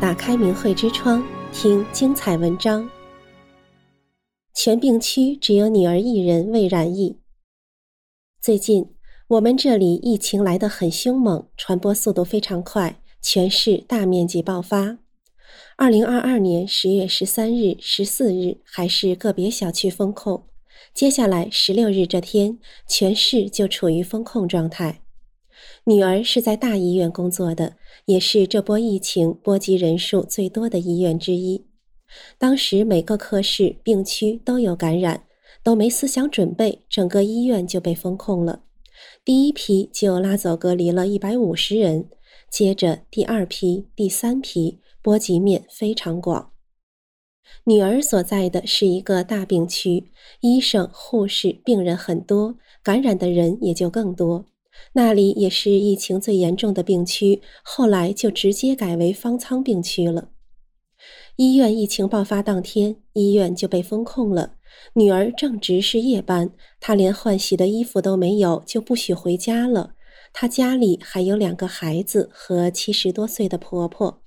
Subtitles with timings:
[0.00, 2.88] 打开明慧之窗，听精彩文章。
[4.54, 7.18] 全病区只有女儿一人未染疫。
[8.40, 8.94] 最近
[9.28, 14.98] 我们这里疫情来得很凶猛，传播速度非常快，全市大面积爆发。
[15.76, 20.44] 二零二二年十月十三日、十四日还是个别小区封控，
[20.92, 25.03] 接下来十六日这天，全市就处于封控状态。
[25.84, 27.76] 女儿是在大医院工作的，
[28.06, 31.66] 也是这波疫情波及人数最多的医院之一。
[32.38, 35.24] 当时每个科室、病区都有感染，
[35.62, 38.62] 都没思想准备，整个医院就被封控了。
[39.24, 42.08] 第一批就拉走隔离了一百五十人，
[42.50, 46.52] 接着第二批、第三批，波及面非常广。
[47.64, 54.46] 女儿所在的是一个大病区，医生、护士、病人很多，感染的人也就更多。
[54.94, 60.30] 那里也是疫情最严重的病区，后来就直接改为方舱病区了。
[61.36, 64.54] 医院疫情爆发当天，医院就被封控了。
[64.94, 69.94] 女儿正值是夜班，她连换洗的衣服都没有，就不许回家了。
[70.32, 74.22] 她家里还有两个孩子和七十多岁的婆婆。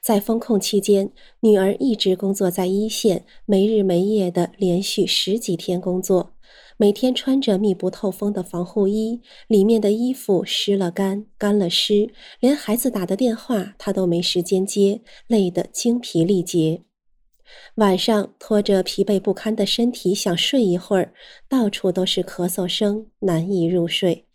[0.00, 6.33] 在封控期间，女儿一直工作在一线，没日没夜的连续十几天工作。
[6.76, 16.82] 每天穿着密不透风的防护衣，里面的衣服湿了干，干了湿，连孩子打的电话他都没时间接，累得精疲力竭。
[17.76, 21.14] 晚上拖着疲惫不堪的身体想睡一会儿，
[21.48, 24.26] 到处都是咳嗽声，难以入睡。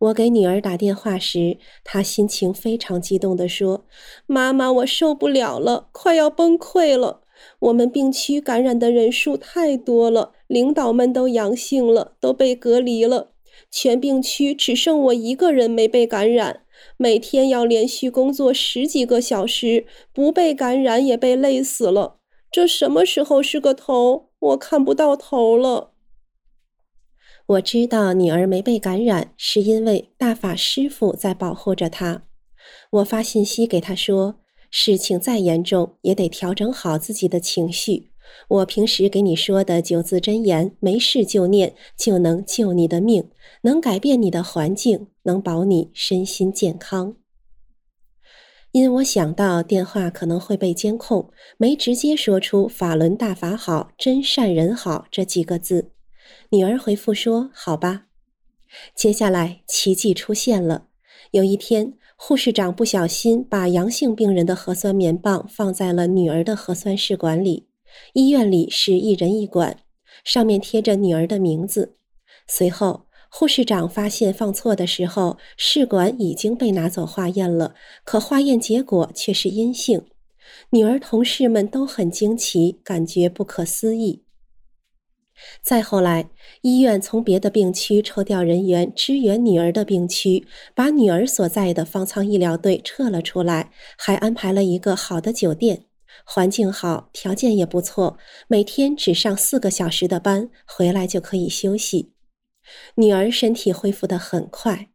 [0.00, 3.86] 我给女儿打电话时，她心情非常激动地说
[4.26, 7.22] ：“妈妈，我受不了了，快要崩溃了。”
[7.60, 13.32] 我们病区感染的人数太多了，领导们都阳性了，都被隔离了。
[13.70, 16.62] 全病区只剩我一个人没被感染，
[16.96, 22.18] 每天要连续工作十几个小时，不被感染也被累死了。
[22.50, 24.30] 这什么时候是个头？
[24.38, 25.92] 我看不到头了。
[27.46, 32.22] 我知道女儿没被感染，是因为大法师父在保护着她。
[32.90, 34.36] 我发信息给她说。
[34.70, 38.10] 事情再严重，也得调整好自己的情绪。
[38.48, 43.30] 我平时给你说的九字真言，没事就念，就能救你的命，
[43.62, 47.16] 能改变你的环境，能保你身心健康。
[48.72, 55.92] 因我想到电话可能会被监控，没直接说出“法轮大法好，真善人好”这几个字。
[56.50, 58.08] 女儿回复说：“好吧。”
[58.94, 60.87] 接下来奇迹出现了。
[61.32, 67.68] 有一天，护士长不小心把阳性病人的核酸棉棒放在了女儿的核酸试管里。
[68.14, 69.78] 医院里是一人一管，
[70.24, 71.96] 上面贴着女儿的名字。
[72.46, 77.74] 随后，护士长发现放错的时候，试管已经被拿走化验了，
[78.04, 80.06] 可化验结果却是阴性。
[80.70, 84.24] 女儿同事们都很惊奇，感觉不可思议。
[85.62, 86.30] 再后来，
[86.62, 95.84] 医院从别的病区抽调人员支援女儿的病区，把女儿所在的方舱医疗队撤了出来，还安排了一个好的酒店，
[96.24, 98.18] 环境好，条件也不错，
[98.48, 102.12] 每天只上四个小时的班，回来就可以休息。
[102.96, 104.90] 女儿身体恢复得很快，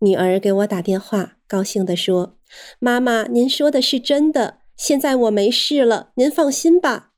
[0.00, 2.38] 女儿给我打电话，高兴地说
[2.80, 7.12] ：“妈妈，您说的是真的，现在我没事了，您放心吧。”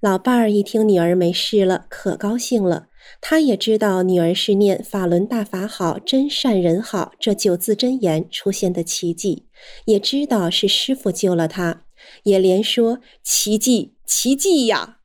[0.00, 2.86] 老伴儿一听女儿没事了，可高兴了。
[3.20, 9.46] 他也知道女儿是念“法轮大法好，真善人好”这九字真言出现的奇迹，
[9.86, 11.82] 也知道是师傅救了她，
[12.22, 14.98] 也连说奇迹，奇迹呀！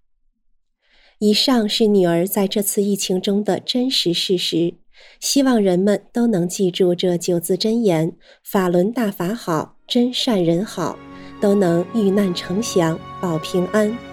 [1.19, 4.75] 以上是女儿在这次疫情中的真实事实，
[5.19, 10.99] 希望人们都能记住这九字真言：“法轮大法好，真善人好”，
[11.41, 14.12] 都能遇难成祥，保平安。